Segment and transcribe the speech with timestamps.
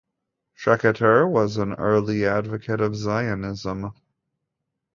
[0.57, 3.93] Schechter was an early advocate of Zionism.